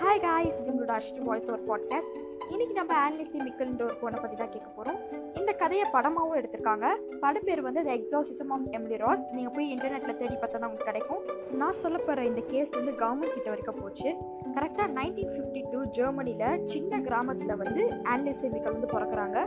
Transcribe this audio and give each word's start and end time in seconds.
Rushed 0.00 1.22
voice 1.24 1.50
ஒரு 1.50 1.62
podcast 1.68 2.18
இன்னைக்கு 2.48 2.74
நம்ம 2.74 3.10
ஆன்லிசி 3.10 3.38
மிக்கல்ன்ற 3.38 3.82
ஒரு 3.82 3.94
பொண்ணை 3.94 4.20
பற்றி 4.20 4.36
தான் 4.36 4.50
கேட்க 4.50 4.68
போகிறோம் 4.68 4.98
இந்த 5.34 5.52
கதையை 5.52 5.86
படமாகவும் 5.92 6.34
எடுத்திருக்காங்க. 6.34 6.94
படம் 7.20 7.42
பேர் 7.44 7.62
வந்து 7.62 7.84
the 7.84 7.96
exorcism 7.96 8.48
of 8.48 8.66
Emily 8.70 8.96
Rose 8.96 9.32
நீங்கள் 9.32 9.52
போய் 9.54 9.76
இன்டர்நெட்டில் 9.76 10.16
தேடி 10.16 10.34
பார்த்தா 10.34 10.54
உங்களுக்கு 10.54 10.84
கிடைக்கும். 10.84 11.22
நான் 11.52 11.72
சொல்ல 11.72 11.98
போகிற 11.98 12.24
இந்த 12.24 12.40
கேஸ் 12.40 12.74
வந்து 12.74 12.92
கவர்மெண்ட் 12.92 13.32
கிட்ட 13.32 13.48
வரைக்கும் 13.48 13.82
போச்சு. 13.82 14.08
கரெக்டாக 14.54 14.88
நைன்டீன் 14.98 15.32
ஃபிஃப்டி 15.34 15.70
டூ 15.70 15.84
ஜெர்மனியில் 15.84 16.64
சின்ன 16.64 17.00
கிராமத்தில் 17.00 17.56
வந்து 17.56 17.84
ஆன்லிசி 17.86 18.48
மிக்கல் 18.48 18.76
வந்து 18.76 18.86
பிறக்கிறாங்க. 18.86 19.38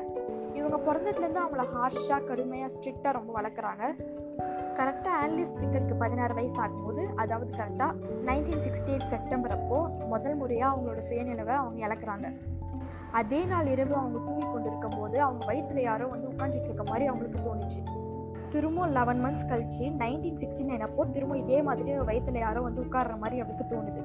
இவங்க 0.54 0.94
பிறந்ததுலேருந்து 0.94 1.44
அவங்கள 1.46 1.66
ஹார்ஷாக 1.76 2.24
கடுமையாக 2.24 2.74
ஸ்ட்ரிக்டாக 2.74 3.12
ரொம்ப 3.12 3.42
வளர்க்குறாங்க. 3.42 3.84
கரெக்டாக 4.78 5.18
ஆன்லிஸ் 5.24 5.58
டிக்கெட்டுக்கு 5.62 5.96
பதினாறு 5.98 6.34
வயசு 6.34 6.58
ஆகும்போது 6.62 7.06
அதாவது 7.16 7.52
கரெக்டாக 7.58 7.92
நைன்டீன் 8.26 8.64
சிக்ஸ்டி 8.66 8.92
எயிட் 8.94 9.10
செப்டம்பர் 9.10 9.52
அப்போது 9.52 10.06
முதல் 10.06 10.36
முறையாக 10.36 10.72
அவங்களோட 10.74 11.02
சுயநினைவை 11.10 11.56
அவங்க 11.56 11.88
இழக்கிறாங்க. 11.88 12.30
அதே 13.12 13.46
நாள் 13.46 13.68
இரவு 13.68 13.96
அவங்க 13.96 14.20
தூங்கி 14.26 14.46
கொண்டு 14.52 14.68
இருக்கும்போது 14.68 15.22
அவங்க 15.22 15.54
வயிற்றுல 15.54 15.82
யாரோ 15.82 16.06
வந்து 16.06 16.28
உட்காந்துட்டு 16.28 16.70
இருக்க 16.70 16.84
மாதிரி 16.84 17.06
அவங்களுக்கு 17.08 17.40
தோணுச்சு. 17.40 18.03
திரும்பவும் 18.54 18.92
லெவன் 18.96 19.22
மந்த்ஸ் 19.24 19.48
கழிச்சு 19.50 19.86
நைன்டீன் 20.02 20.40
சிக்ஸ்டி 20.42 20.64
நைன் 20.68 20.84
அப்போ 20.88 21.04
திரும்ப 21.14 21.38
இதே 21.44 21.60
மாதிரி 21.68 21.94
வயிற்றுல 22.10 22.42
யாரோ 22.44 22.60
வந்து 22.66 22.82
உட்கார்ற 22.84 23.14
மாதிரி 23.22 23.38
அவளுக்கு 23.44 23.66
தோணுது. 23.72 24.02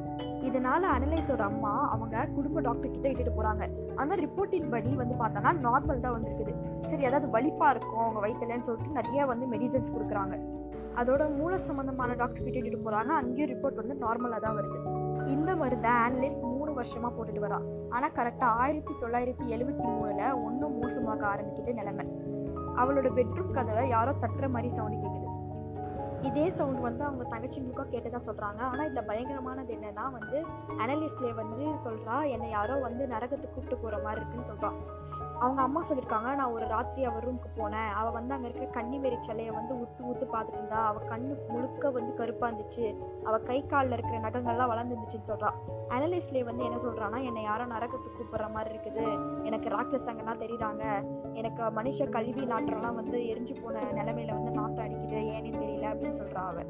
இதனால 0.48 0.83
அனலைஸோட 0.97 1.43
அம்மா 1.51 1.73
அவங்க 1.95 2.23
குடும்ப 2.37 2.61
டாக்டர் 2.66 2.93
கிட்ட 2.95 3.07
இட்டுட்டு 3.12 3.33
போறாங்க. 3.38 3.65
ஆனால் 4.01 4.21
ரிப்போர்ட்டின் 4.24 4.71
படி 4.74 4.93
வந்து 5.01 5.15
பார்த்தோன்னா 5.23 5.52
நார்மல் 5.66 6.02
தான் 6.05 6.15
வந்திருக்குது. 6.16 6.55
சரி 6.91 7.05
அதாவது 7.09 7.29
வலிப்பா 7.37 7.69
இருக்கும் 7.74 8.05
அவங்க 8.05 8.21
வயிற்றுலன்னு 8.24 8.66
சொல்லிட்டு 8.69 8.97
நிறைய 9.01 9.27
வந்து 9.33 9.48
மெடிசன்ஸ் 9.55 9.93
கொடுக்குறாங்க. 9.97 10.37
அதோட 11.01 11.23
மூல 11.41 11.59
சம்பந்தமான 11.66 12.15
டாக்டர் 12.23 12.46
கிட்ட 12.46 12.59
இட்டுட்டு 12.60 12.87
போறாங்க. 12.87 13.13
அங்கேயும் 13.23 13.51
ரிப்போர்ட் 13.52 13.82
வந்து 13.82 13.96
நார்மலாக 14.04 14.41
தான் 14.46 14.57
வருது. 14.60 14.79
இந்த 15.35 15.51
மருந்தை 15.63 15.93
ஆன்லிஸ் 16.07 16.41
மூணு 16.54 16.71
வருஷமா 16.80 17.09
போட்டுட்டு 17.16 17.45
வரா. 17.46 17.60
ஆனால் 17.96 18.15
கரெக்டாக 18.19 18.59
ஆயிரத்தி 18.65 18.95
தொள்ளாயிரத்தி 19.02 19.46
எழுபத்தி 19.57 19.87
மூணுல 19.96 20.23
ஒன்றும் 20.46 20.76
மோசமாக 20.80 21.23
ஆரம்பிக்குது 21.35 21.73
நிலைமை. 21.80 22.07
அவளோட 22.79 23.09
பெட்ரூம் 23.15 23.54
கதவை 23.54 23.84
யாரோ 23.88 24.12
தட்டுற 24.23 24.48
மாதிரி 24.48 24.71
சவுண்டு 24.74 24.98
கேட்குது 24.98 25.18
இதே 26.23 26.51
சவுண்ட் 26.51 26.80
வந்து 26.80 27.05
அவங்க 27.05 27.24
தங்கச்சிங்களுக்கும் 27.37 27.93
கேட்டதா 27.93 28.21
சொல்கிறாங்க 28.27 28.61
ஆனால் 28.61 28.91
இதில் 28.91 29.09
பயங்கரமானது 29.09 29.79
என்னன்னா 29.79 30.11
வந்து 30.13 30.45
அனலிஸ்ட்லே 30.79 31.35
வந்து 31.35 31.66
சொல்கிறா 31.85 32.29
என்னை 32.29 32.51
யாரோ 32.51 32.75
வந்து 32.75 33.07
நரகத்துக்கு 33.07 33.55
கூப்பிட்டு 33.55 33.77
போகிற 33.77 34.02
மாதிரி 34.02 34.21
இருக்குன்னு 34.21 34.45
சொல்கிறான் 34.45 35.07
அவங்க 35.41 35.63
அம்மா 35.63 35.83
சொல்லியிருக்காங்க 35.88 36.35
நான் 36.35 36.52
ஒரு 36.52 36.66
ராத்திரி 36.66 37.05
அவள் 37.05 37.23
ரூமுக்கு 37.23 37.49
போனேன். 37.57 37.91
அவள் 37.91 38.13
வந்து 38.13 38.35
அங்கே 38.35 38.49
இருக்கிற 38.49 38.83
கன்னிமேரி 38.83 39.19
சிலையை 39.19 39.55
வந்து 39.55 39.75
உத்து 39.75 40.02
உத்து 40.02 40.25
பார்த்துட்டு 40.33 40.52
இருந்தா. 40.52 40.87
அவள் 40.87 41.09
கண்ணு 41.09 41.49
முழுக்க 41.49 41.91
வந்து 41.91 42.15
கருப்பாக 42.15 42.55
இருந்துச்சு. 42.55 42.97
அவள் 43.25 43.43
கை 43.43 43.66
காலில் 43.66 43.93
இருக்கிற 43.93 44.19
நகங்கள்லாம் 44.19 44.73
வளர்ந்துருந்துச்சுன்னு 44.73 45.21
சொல்கிறான் 45.21 45.55
அனலிஸ்ட்லே 45.88 46.45
வந்து 46.45 46.65
என்ன 46.65 46.77
சொல்கிறான்னா 46.82 47.25
என்னை 47.25 47.43
யாரோ 47.43 47.65
நரகத்துக்கு 47.65 48.19
கூப்பிட்ற 48.19 48.53
மாதிரி 48.53 48.75
இருக்குது. 48.75 49.19
எனக்கு 49.43 49.69
ராட்சஸ் 49.69 50.09
அங்கெல்லாம் 50.09 50.41
தெரியுறாங்க. 50.41 51.05
எனக்கு 51.32 51.63
மனுஷ 51.63 52.10
கல்வி 52.10 52.45
நாட்டெல்லாம் 52.45 52.95
வந்து 52.95 53.19
எரிஞ்சு 53.19 53.63
போன 53.63 53.80
நிலமையில 53.80 54.32
வந்து 54.32 54.51
நாட்டம் 54.51 54.85
அடிக்குது. 54.85 55.21
ஏன்னு 55.37 55.63
தெரியல. 55.63 55.87
அப்படின்னு 55.88 56.07
சொல்கிறா 56.18 56.42
அவள் 56.51 56.68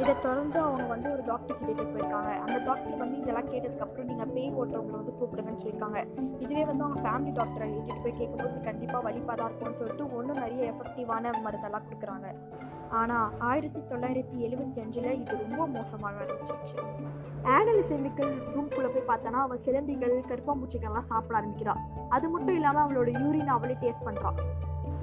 இதை 0.00 0.12
தொடர்ந்து 0.26 0.58
அவங்க 0.64 0.86
வந்து 0.92 1.08
ஒரு 1.14 1.22
டாக்டர் 1.30 1.58
கிட்டே 1.60 1.84
போயிருக்காங்க. 1.92 2.30
அந்த 2.44 2.56
டாக்டர் 2.68 3.00
வந்து 3.02 3.16
இதெல்லாம் 3.22 3.50
கேட்டதுக்கப்புறம் 3.52 4.08
நீங்கள் 4.10 4.30
பேய் 4.34 4.54
ஓட்டுறவங்களை 4.60 4.96
வந்து 5.00 5.14
கூப்பிடுங்கன்னு 5.18 5.62
சொல்லியிருக்காங்க. 5.62 6.00
இதுவே 6.44 6.64
வந்து 6.70 6.84
அவங்க 6.84 7.00
ஃபேமிலி 7.06 7.32
டாக்டரை 7.38 7.68
இட்டுட்டு 7.78 8.02
போய் 8.04 8.18
கேட்கும்போது 8.20 8.56
கண்டிப்பாக 8.68 9.02
வலிப்பாக 9.08 9.36
தான் 9.40 9.48
இருக்கும்னு 9.48 9.80
சொல்லிட்டு 9.80 10.06
ஒன்றும் 10.18 10.40
நிறைய 10.42 10.70
எஃபெக்டிவான 10.72 11.34
மருந்தெல்லாம் 11.46 11.86
கொடுக்குறாங்க. 11.88 12.28
ஆனால் 13.00 13.30
ஆயிரத்தி 13.50 13.80
தொள்ளாயிரத்தி 13.90 14.36
எழுபத்தி 14.46 14.80
அஞ்சில் 14.84 15.10
இது 15.20 15.36
ரொம்ப 15.44 15.62
மோசமாக 15.76 16.22
ஆரம்பிச்சிருச்சு 16.24 16.76
ஆனல் 17.56 17.82
செமிக்கல் 17.88 18.32
ரூம்குள்ளே 18.54 18.88
போய் 18.94 19.08
பார்த்தோன்னா 19.10 19.40
அவள் 19.46 19.62
சிலந்திகள் 19.64 20.14
கருப்பாம்பூச்சிகள்லாம் 20.30 21.08
சாப்பிட 21.10 21.36
ஆரம்பிக்கிறாள் 21.40 21.82
அது 22.16 22.26
மட்டும் 22.28 22.56
இல்லாமல் 22.56 22.84
அவளோட 22.84 23.10
யூரின் 23.22 23.52
அவளே 23.56 23.76
டேஸ்ட் 23.82 24.06
பண்ணுறான் 24.06 24.38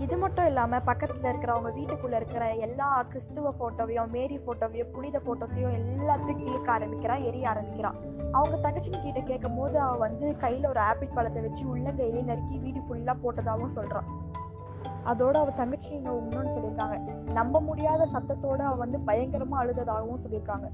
இது 0.03 0.15
மட்டும் 0.17 0.45
இல்லாமல் 0.45 0.83
பக்கத்தில் 0.83 1.29
இருக்கிறவங்க 1.31 1.69
வீட்டுக்குள்ளே 1.73 2.15
இருக்கிற 2.15 2.55
எல்லா 2.55 3.03
கிறிஸ்துவ 3.03 3.51
ஃபோட்டோவையும் 3.59 4.09
மேரி 4.09 4.37
ஃபோட்டோவையும் 4.37 4.91
புனித 4.91 5.17
ஃபோட்டோத்தையும் 5.25 5.75
எல்லாத்தையும் 5.79 6.41
கிழிக்க 6.41 6.69
ஆரம்பிக்கிறா 6.77 7.15
எரிய 7.23 7.45
ஆரம்பிக்கிறா. 7.49 7.91
அவங்க 8.31 8.55
தங்கச்சிங்க 8.57 9.01
கிட்ட 9.01 9.21
கேட்கும் 9.21 9.55
போது 9.55 9.79
அவள் 9.79 9.99
வந்து 9.99 10.37
கையில் 10.37 10.67
ஒரு 10.67 10.79
ஆப்பிள் 10.79 11.15
பழத்தை 11.15 11.41
வச்சு 11.41 11.63
உள்ளங்கையிலே 11.75 12.23
நறுக்கி 12.23 12.57
வீடு 12.57 12.79
ஃபுல்லாக 12.79 13.17
போட்டதாகவும் 13.23 13.75
சொல்கிறான் 13.77 14.09
அதோட 15.11 15.35
அவள் 15.43 15.59
தங்கச்சி 15.61 15.89
இங்கே 15.95 16.11
இன்னொன்று 16.21 16.53
சொல்லியிருக்காங்க. 16.55 16.97
நம்ப 17.39 17.61
முடியாத 17.61 18.07
சத்தத்தோட 18.13 18.61
அவள் 18.69 18.83
வந்து 18.83 18.99
பயங்கரமாக 18.99 19.63
அழுததாகவும் 19.63 20.23
சொல்லியிருக்காங்க. 20.23 20.67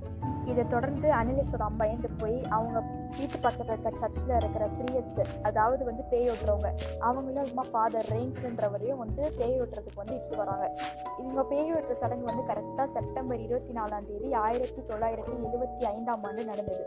இதை 0.46 0.68
தொடர்ந்து 0.68 1.08
அனிலேஸ்வரம் 1.12 1.70
அம்மா 1.70 1.80
பயந்து 1.82 2.10
போய் 2.18 2.38
அவங்க 2.56 2.80
வீட்டு 3.18 3.38
பக்கத்தில் 3.40 3.74
இருக்க 3.74 3.92
சர்ச்சில் 3.94 4.36
இருக்கிற 4.36 4.68
பிரியஸ்ட் 4.78 5.22
அதாவது 5.42 5.86
வந்து 5.86 6.04
பேய் 6.04 6.30
ஓட்டுறவங்க 6.30 6.70
அவங்களும் 7.00 7.48
அம்மா 7.50 7.64
ஃபாதர் 7.72 8.10
ரெயின்ஸ்ன்றவரையும் 8.12 9.02
வந்து 9.04 9.32
பேய் 9.38 9.62
ஓட்டுறதுக்கு 9.62 10.02
வந்து 10.02 10.16
இட்டு 10.16 10.38
வராங்க. 10.38 10.66
இவங்க 11.20 11.44
பேய் 11.44 11.74
ஓட்டுற 11.74 11.92
சடங்கு 11.92 12.30
வந்து 12.32 12.46
கரெக்டாக 12.54 12.88
செப்டம்பர் 12.96 13.40
இருபத்தி 13.40 13.74
நாலாம் 13.74 14.08
தேதி 14.08 14.34
ஆயிரத்தி 14.34 14.82
தொள்ளாயிரத்தி 14.82 15.36
எழுபத்தி 15.48 15.84
ஐந்தாம் 15.96 16.24
ஆண்டு 16.24 16.46
நடந்தது. 16.46 16.86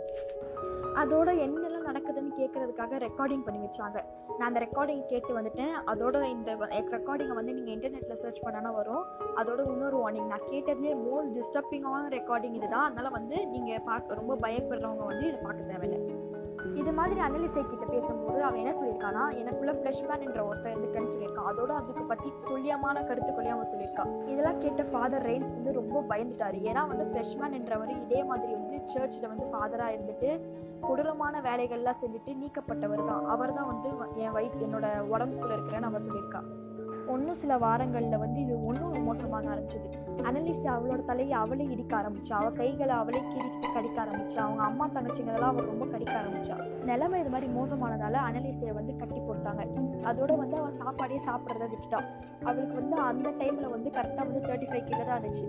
அதோட 1.02 1.28
என்னெல்லாம் 1.44 1.88
நடக்குதுன்னு 1.90 2.32
அதுக்காக 2.72 2.98
ரெக்கார்டிங் 3.06 3.44
பண்ணி 3.46 3.60
வச்சாங்க. 3.64 3.98
நான் 4.38 4.48
அந்த 4.48 4.60
ரெக்கார்டிங் 4.64 5.02
கேட்டு 5.12 5.32
வந்துட்டேன். 5.38 5.74
அதோட 5.92 6.16
இந்த 6.34 6.50
ரெக்கார்டிங்கை 6.96 7.34
வந்து 7.38 7.54
நீங்கள் 7.56 7.74
இன்டர்நெட்டில் 7.74 8.20
சர்ச் 8.22 8.42
பண்ணனா 8.44 8.70
வரும். 8.80 9.04
அதோட 9.40 9.60
இன்னொரு 9.72 9.98
வார்னிங் 10.02 10.30
நான் 10.32 10.48
கேட்டதுலேயே 10.52 10.94
மோஸ்ட் 11.06 11.34
டிஸ்டர்பிங்கான 11.38 12.04
ரெக்கார்டிங் 12.18 12.58
இதுதான் 12.60 12.86
அதனால் 12.88 13.16
வந்து 13.18 13.38
நீங்கள் 13.54 13.84
பார்க்க 13.90 14.20
ரொம்ப 14.20 14.36
பயப்படுறவங்க 14.46 15.06
வந்து 15.12 15.26
இதை 15.30 15.38
பார்க்க 15.46 15.72
தேவையில்லை. 15.72 16.21
இது 16.80 16.90
மாதிரி 16.98 17.20
அனலிசை 17.26 17.62
கிட்ட 17.62 17.84
பேசும்போது 17.92 18.38
அவன் 18.46 18.60
என்ன 18.62 18.72
சொல்லியிருக்கானா 18.78 19.22
எனக்குள்ள 19.40 19.72
ஃப்ரெஷ்மேன் 19.78 20.24
என்ற 20.26 20.40
ஒருத்தர் 20.48 20.72
இருந்துக்கன்னு 20.74 21.12
சொல்லியிருக்கான். 21.12 21.48
அதோட 21.52 21.70
அதுக்கு 21.80 22.04
பற்றி 22.12 22.28
துல்லியமான 22.48 22.96
கருத்துக்களையும் 23.08 23.56
அவன் 23.56 23.70
சொல்லியிருக்கான். 23.72 24.12
இதெல்லாம் 24.32 24.60
கேட்ட 24.64 24.84
ஃபாதர் 24.90 25.26
ரெயின்ஸ் 25.28 25.54
வந்து 25.58 25.72
ரொம்ப 25.80 26.00
பயந்துட்டாரு. 26.12 26.60
ஏன்னா 26.70 26.84
வந்து 26.92 27.06
ஃப்ரெஷ்மேன் 27.12 27.56
என்றவர் 27.60 27.94
இதே 28.04 28.22
மாதிரி 28.30 28.52
வந்து 28.60 28.78
சர்ச்சில் 28.94 29.30
வந்து 29.32 29.46
ஃபாதராக 29.52 29.94
இருந்துட்டு 29.96 30.30
கொடூரமான 30.86 31.40
வேலைகள்லாம் 31.48 32.00
செஞ்சுட்டு 32.02 32.34
நீக்கப்பட்டவர் 32.42 33.08
தான். 33.10 33.24
அவர் 33.34 33.56
தான் 33.60 33.70
வந்து 33.72 33.90
என் 34.24 34.36
வயிற்று 34.38 34.66
என்னோட 34.68 34.88
உடம்புக்குள்ள 35.14 35.56
இருக்கிறேன்னு 35.56 35.90
அவன் 35.90 36.06
சொல்லியிருக்கான். 36.08 36.48
ஒன்றும் 37.12 37.38
சில 37.40 37.52
வாரங்களில் 37.62 38.20
வந்து 38.22 38.38
இது 38.44 38.54
ஒன்றும் 38.68 38.92
மோசமாக 39.06 39.48
ஆரம்பிச்சது. 39.52 39.88
அனலிஸ் 40.28 40.66
அவளோட 40.74 41.00
தலையை 41.08 41.34
அவளே 41.40 41.64
இடிக்க 41.74 41.92
ஆரம்பிச்சு 42.00 42.32
அவள் 42.38 42.58
கைகளை 42.60 42.94
அவளே 43.02 43.20
கீறிக்கிட்டு 43.30 43.68
கடிக்க 43.76 43.91
ஆரம்பிச்சா 44.32 44.44
அவங்க 44.46 44.62
அம்மா 44.70 44.84
தங்கச்சிங்களெல்லாம் 44.94 45.52
அவள் 45.52 45.70
ரொம்ப 45.72 45.84
கடிக்க 45.92 46.14
ஆரம்பிச்சா. 46.20 46.56
நிலைமை 46.90 47.16
இது 47.22 47.30
மாதிரி 47.34 47.48
மோசமானதால 47.56 48.20
அனலிசியை 48.28 48.72
வந்து 48.78 48.92
கட்டி 49.00 49.18
போட்டாங்க. 49.28 49.62
அதோட 50.10 50.30
வந்து 50.42 50.56
அவள் 50.60 50.78
சாப்பாடே 50.80 51.18
சாப்பிட்றத 51.28 51.66
விட்டுட்டான் 51.72 52.08
அவளுக்கு 52.48 52.74
வந்து 52.80 52.96
அந்த 53.10 53.28
டைமில் 53.40 53.74
வந்து 53.74 53.90
கரெக்டாக 53.98 54.24
வந்து 54.28 54.42
தேர்ட்டி 54.48 54.68
ஃபைவ் 54.70 54.88
கிலோ 54.88 55.04
தான் 55.10 55.20
இருந்துச்சு. 55.20 55.48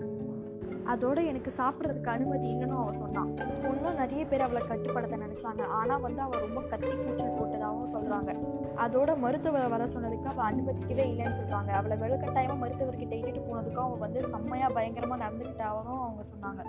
அதோட 0.92 1.18
எனக்கு 1.30 1.50
சாப்பிட்றதுக்கு 1.58 2.10
அனுமதி 2.14 2.46
இல்லைன்னு 2.54 2.76
அவள் 2.82 3.00
சொன்னான் 3.02 3.30
இன்னும் 3.70 4.00
நிறைய 4.02 4.22
பேர் 4.30 4.46
அவளை 4.46 4.62
கட்டுப்படுத்த 4.70 5.16
நினச்சாங்க. 5.24 5.62
ஆனால் 5.78 6.02
வந்து 6.06 6.20
அவள் 6.26 6.44
ரொம்ப 6.46 6.60
கத்தி 6.72 6.90
கூச்சல் 6.96 7.36
போட்டதாகவும் 7.38 7.92
சொல்கிறாங்க 7.94 8.32
அதோட 8.76 9.16
மருத்துவரை 9.18 9.68
வர 9.68 9.84
சொன்னதுக்கு 9.84 10.24
அவள் 10.24 10.46
அனுமதிக்கவே 10.52 11.04
இல்லைன்னு 11.10 11.38
சொல்கிறாங்க 11.40 11.68
அவளை 11.68 11.96
வெளுக்கட்டாயமாக 11.98 12.58
மருத்துவர்கிட்ட 12.58 13.14
இட்டுட்டு 13.18 13.42
போனதுக்கும் 13.48 13.84
அவங்க 13.84 13.98
வந்து 13.98 14.22
செம்மையாக 14.24 14.72
பயங்கரமாக 14.72 15.24
நடந்துக்கிட்டாவும் 15.24 16.02
அவங்க 16.02 16.22
சொன்னாங்க. 16.32 16.62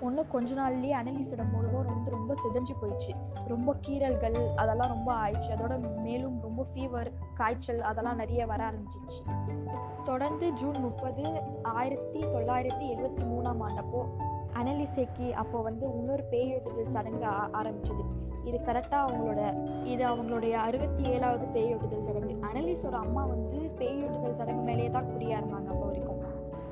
ஒன்றும் 0.00 0.28
கொஞ்ச 0.28 0.54
நாள்லேயே 0.54 0.94
அனலிஸோட 0.94 1.50
முழுவதும் 1.52 1.94
வந்து 1.94 2.10
ரொம்ப 2.10 2.34
சிதைஞ்சு 2.34 2.74
போயிடுச்சு. 2.82 3.12
ரொம்ப 3.46 3.74
கீறல்கள் 3.86 4.54
அதெல்லாம் 4.54 4.88
ரொம்ப 4.88 5.12
ஆயிடுச்சு. 5.12 5.50
அதோட 5.56 6.00
மேலும் 6.00 6.40
ரொம்ப 6.40 6.66
ஃபீவர் 6.74 7.10
காய்ச்சல் 7.34 7.82
அதெல்லாம் 7.82 8.16
நிறைய 8.16 8.46
வர 8.46 8.70
ஆரம்பிச்சிச்சு 8.70 9.22
தொடர்ந்து 10.02 10.52
ஜூன் 10.52 10.78
முப்பது 10.80 11.42
ஆயிரத்தி 11.62 12.20
தொள்ளாயிரத்தி 12.20 12.86
எழுபத்தி 12.94 13.24
மூணாம் 13.24 13.60
ஆண்டப்போ 13.60 14.06
அனலிசைக்கு 14.54 15.30
அப்போ 15.30 15.60
வந்து 15.60 15.92
இன்னொரு 15.92 16.24
பேயொட்டுதல் 16.30 16.86
சடங்கு 16.86 17.24
ஆ- 17.24 17.50
ஆரம்பிச்சது. 17.52 18.04
இது 18.44 18.58
கரெக்டாக 18.58 19.04
அவங்களோட 19.06 19.66
இது 19.84 20.06
அவங்களுடைய 20.06 20.50
அறுபத்தி 20.50 21.02
ஏழாவது 21.02 21.46
பேயொட்டுதல் 21.46 22.00
சடங்கு. 22.00 22.36
அனலிஸோட 22.52 22.92
அம்மா 22.92 23.24
வந்து 23.24 23.58
பேயொட்டுதல் 23.78 24.32
சடங்கு 24.32 24.62
மேலேயே 24.62 24.90
தான் 24.90 25.12
குறியாக 25.12 25.46
இருந்தாங்க 25.46 25.66
அப்போ 25.66 25.86
வரைக்கும். 25.86 26.20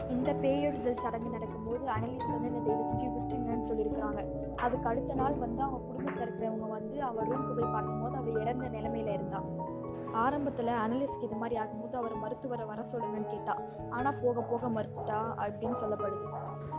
இந்த 0.08 0.32
பேயொட்டுதல் 0.32 0.96
சடங்கு 0.96 1.30
நடக்கும்போது 1.30 1.86
அனலிஸ் 1.86 2.30
வந்து 2.30 2.48
இந்த 2.48 2.58
தயவு 2.60 2.84
செஞ்சு 2.84 3.06
விட்டுருங்கன்னு 3.06 3.68
சொல்லியிருக்கிறாங்க. 3.68 4.26
அதுக்கு 4.56 4.88
அடுத்த 4.88 5.14
நாள் 5.14 5.34
வந்து 5.34 5.62
அவங்க 5.62 5.86
குடும்பத்தில் 5.86 6.28
இருக்கிறவங்க 6.28 6.68
வந்து 6.68 7.02
அவள் 7.02 7.26
ரூமுக்கு 7.26 7.60
போய் 7.60 7.72
பார்க்கும்போது 7.72 8.16
அவள் 8.16 8.40
இறந்த 8.40 8.68
நிலைமையில 8.68 9.12
இருந்தான் 9.12 9.44
ஆரம்பத்தில் 10.12 10.66
அனலிஸ்ட் 10.66 11.22
இது 11.22 11.36
மாதிரி 11.36 11.60
ஆகும்போது 11.60 11.92
அவர் 11.92 12.14
மருத்துவரை 12.16 12.66
வர 12.66 12.84
சொல்லுங்கன்னு 12.92 13.30
கேட்டா 13.30 13.56
ஆனால் 13.90 14.18
போக 14.22 14.40
போக 14.40 14.68
மறுத்துட்டா 14.68 15.18
அப்படின்னு 15.36 15.76
சொல்லப்படுது. 15.82 16.26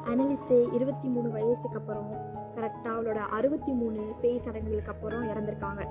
அனலிஸே 0.06 0.74
இருபத்தி 0.74 1.08
மூணு 1.08 1.30
வயசுக்கு 1.30 1.78
அப்புறம் 1.78 2.12
கரெக்டாக 2.56 2.96
அவளோட 2.96 3.18
அறுபத்தி 3.18 3.72
மூணு 3.72 4.16
பேய் 4.22 4.40
சடங்குகளுக்கு 4.40 4.92
அப்புறம் 4.92 5.28
இறந்துருக்காங்க. 5.30 5.88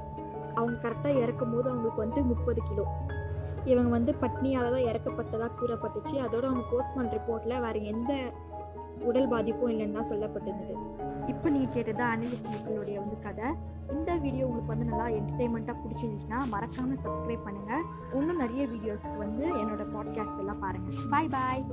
அவங்க 0.55 0.89
கரெக்டாக 0.89 1.23
இறக்கும் 1.23 1.55
போது 1.55 1.71
அவங்களுக்கு 1.71 2.01
வந்து 2.01 2.23
முப்பது 2.23 2.63
கிலோ. 2.63 2.85
இவங்க 3.65 3.91
வந்து 3.91 4.15
பட்னியால் 4.21 4.71
தான் 4.71 4.89
இறக்கப்பட்டதாக 4.91 5.51
கூறப்பட்டுச்சு. 5.61 6.15
அதோட 6.15 6.43
அவங்க 6.43 6.65
போஸ்ட்மார்ட்டம் 6.73 7.21
ரிப்போர்ட்டில் 7.21 7.61
வேறு 7.61 7.85
எந்த 7.85 8.33
உடல் 9.05 9.29
பாதிப்பும் 9.29 9.71
இல்லைன்னு 9.71 9.93
தான் 9.93 10.11
சொல்லப்பட்டிருந்தது. 10.11 10.77
இப்போ 11.27 11.51
நீங்கள் 11.51 11.73
கேட்டது 11.73 12.03
அனலிஸ்ட் 12.03 12.51
மக்களுடைய 12.51 13.01
வந்து 13.01 13.19
கதை. 13.21 13.45
இந்த 13.93 14.17
வீடியோ 14.17 14.47
உங்களுக்கு 14.47 14.69
வந்து 14.69 14.85
நல்லா 14.85 15.05
என்டர்டெயின்மெண்ட்டாக 15.05 15.77
பிடிச்சிருந்துச்சுன்னா 15.85 16.49
மறக்காமல் 16.49 17.03
சப்ஸ்கிரைப் 17.05 17.47
பண்ணுங்கள் 17.47 17.85
இன்னும் 18.15 18.37
நிறைய 18.37 18.67
வீடியோஸ்க்கு 18.67 19.17
வந்து 19.17 19.47
என்னோட 19.47 19.85
பாட்காஸ்ட் 19.95 20.39
எல்லாம் 20.39 20.59
பாருங்கள் 20.59 21.09
பாய் 21.11 21.29
பாய் 21.29 21.65